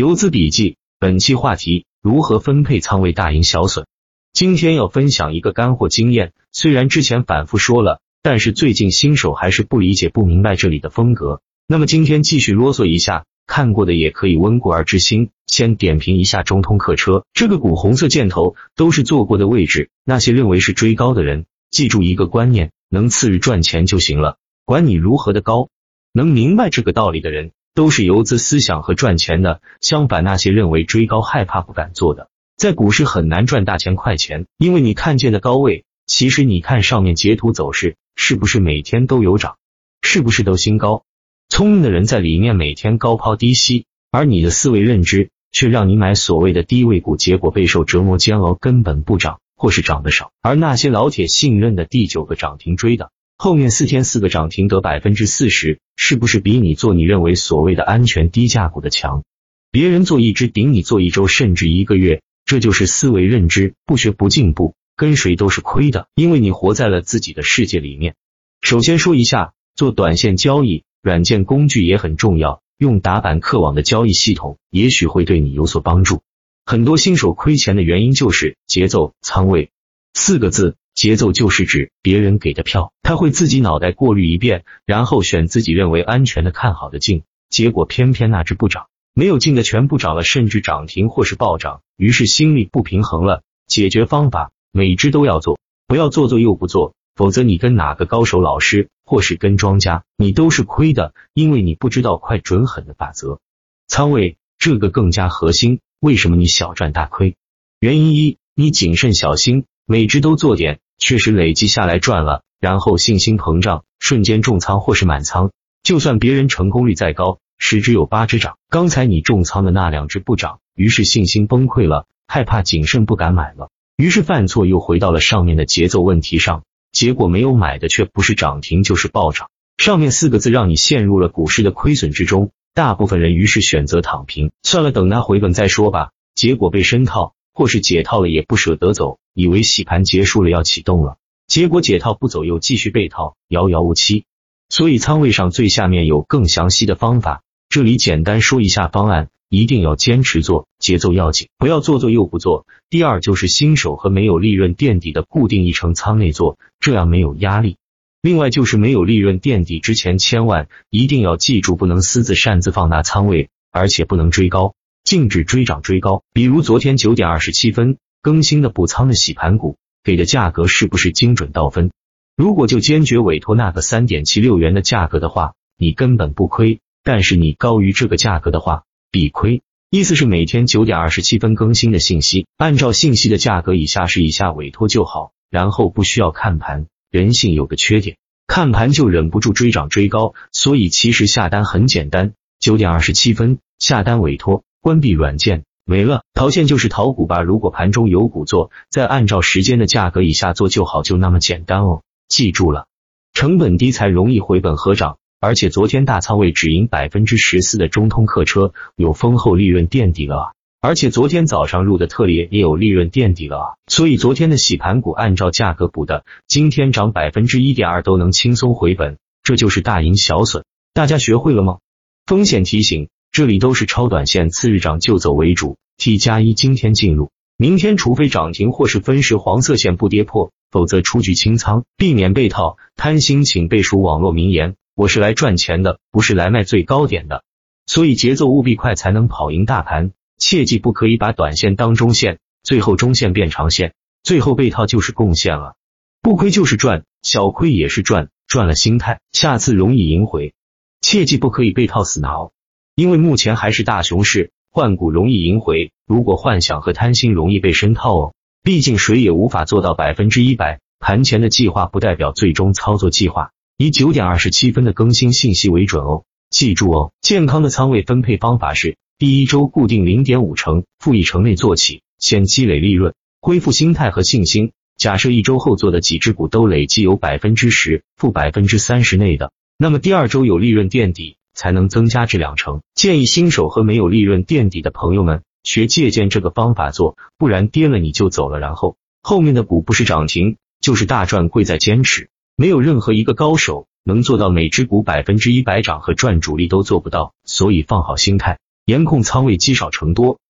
[0.00, 3.84] 游资笔记，本期话题：如何分配仓位大赢小损？
[4.32, 11.42] 今天要分享一个干货经验，虽然之前反复说了，但是最近新手还是不理解、不明白这里的风格。
[11.66, 15.28] 那么今天继续啰嗦一下，看过的也可以温故而知新。
[15.46, 19.90] 先点评一下中通客车这个股，红色箭头都是做过的位置。
[20.02, 25.68] 那些认为是追高的人，记住一个观念：能次日赚钱就行了，管你如何的高。
[26.14, 27.50] 能明白这个道理的人。
[27.74, 29.60] 都是游资思想和赚钱的。
[29.80, 34.46] 相反，那些认为追高害怕不敢做的，在股市很难赚大钱快钱。
[34.58, 39.56] 因为你看见的高位，其实你看上面截图走势，是不是每天都有涨？
[40.02, 41.04] 是不是都新高？
[41.48, 50.32] 聪明的人在里面每天高抛低吸，而你的思维认知却让你买所谓的低位股，结果备受折磨煎熬，根本不涨，或是涨得少。
[50.42, 53.10] 而那些老铁信任的第九个涨停追的。
[53.42, 59.24] 后面四天四个涨停得百分之四十，是不是比你做你认为所谓的安全低价股的强？
[59.70, 68.14] 别人做一只顶你做一周甚至一个月，这就是思维认知，不学不进步，跟谁都是亏的，因为你活在了自己的世界里面。
[68.60, 76.20] 首先说一下，做短线交易，软件工具也很重要，用打板客网的交易系统，也许会对你有所帮助。
[76.66, 79.70] 很多新手亏钱的原因就是节奏、仓位
[80.12, 80.76] 四个字。
[80.94, 93.42] 节奏就是指别人给的票，他会自己脑袋过滤一遍，然后选自己认为安全的、看好的进，结果偏偏那只不涨，没有进的全部涨了，甚至涨停或是暴涨，于是心里不平衡了。
[93.66, 103.38] 解决方法，每只都要做，不要做做又不做，否则你跟哪个高手老师或是跟庄家，你都是亏的，因为你不知道快准狠的法则。
[103.86, 107.36] 仓位这个更加核心，为什么你小赚大亏？
[107.78, 109.64] 原因一，你谨慎小心。
[109.90, 115.50] 每只都做点，确实累积下来赚了，然后信心膨胀，瞬间重仓或是满仓。
[115.82, 129.48] 就算别人成功率再高，十只有八只涨，刚才你重仓的那两只不涨，于是信心崩溃了，害怕谨慎不敢买了，于是犯错又回到了上面的节奏问题上，结果没有买的却不是涨停就是暴涨。
[129.76, 136.10] 上面四个字让你陷入了股市的亏损之中，大部分人于是选择躺平，算了，等它回本再说吧。
[136.36, 137.34] 结果被深套。
[137.52, 141.16] 或是解套了也不舍得走，以为洗盘结束了要启动了，
[141.46, 144.24] 结果解套不走又继续被套，遥遥无期。
[144.68, 152.66] 所以仓位上最下面有更详细的方法，这里简单说一下方案，一定要坚持做，节奏要紧，不要做做又不做。
[152.88, 157.76] 第二就是新手和没有利润垫底的固定一成仓内做，这样没有压力。
[158.22, 164.74] 另外就是没有利润垫底之前，千万一定要记住，不能私自擅自放大仓位，而且不能追高。
[165.10, 171.90] 禁止追涨追高，比如昨天九点二十七分更新的补仓的洗盘股，给的价格是不是精准到分？
[172.36, 179.62] 如果就坚决委托那个三点七六元的价格的话，你根本不亏；但是你高于这个价格的话，必亏。
[179.90, 186.86] 意思是每天九点二十七分更新的信息，按照信息的价格以下是以下委托就好，然后不需要看盘。
[187.10, 188.16] 人性有个缺点，
[188.46, 194.62] 看盘就忍不住追涨追高，所以其实下单很简单，九点二十七分下单委托。
[194.80, 197.42] 关闭软件没了，逃线就是逃股吧。
[197.42, 202.02] 如果盘中有股做，再按照时间的价格以下做就好，就那么简单哦。
[202.28, 202.86] 记住了，
[203.34, 205.18] 成本低才容易回本合涨。
[205.40, 210.52] 而且昨天大仓位只赢百分之十四的中通客车有丰厚利润垫底了啊！
[210.82, 213.66] 而且昨天早上入的特列也有利润垫底了啊！
[213.86, 220.64] 所以昨天的洗盘股按照价格补的，今天涨百分之一点二都能轻松回本，这就是大赢小损。
[220.92, 221.78] 大家学会了吗？
[222.26, 223.08] 风险提醒。
[223.32, 225.78] 这里都是超短线，次日涨就走为主。
[225.96, 232.76] T 加一今天进入，明天除非涨停或是分时黄色线不跌破，否则出局清仓，避免被套。
[232.96, 237.44] 贪心请背熟网络名言：我是来赚钱的，不是来卖最高点的。
[237.86, 240.10] 所以节奏务必快，才能跑赢大盘。
[240.36, 245.76] 切记不可以把短线当中线，最后中线变长线，最后被套就是贡献了。
[246.20, 250.52] 不亏就是赚，小亏也是赚，赚了心态，下次容易赢回。
[251.00, 252.52] 切记不可以被套死挠。
[253.00, 255.90] 因为目前还是大熊市，换股容易赢回。
[256.06, 260.80] 如果幻想和贪心容易被深套哦，毕竟谁也无法做到百分之一百。
[260.98, 266.24] 盘前的计划不代表最终操作计划，以九点二十七分的更新信息为准哦。
[266.50, 274.72] 记住哦，健康的仓位分配方法是：第一周固定零点五成，负一成内做起，先积累利润，恢复心态和信心。
[274.98, 281.38] 假设一周后做的几只股都累计有百分之十、负百分之三十内的，那么第二周有利润垫底。
[281.60, 282.80] 才能增加至两成。
[282.94, 292.30] 建议新手和没有利润垫底的朋友们学借鉴这个方法做，不然跌了你就走了，然后后面的股不是涨停就是大赚，贵在坚持。
[292.56, 297.34] 没有任何一个高手能做到每只股百分之一百涨和赚，主力都做不到。
[297.44, 300.40] 所以放好心态，严控仓位积少成多，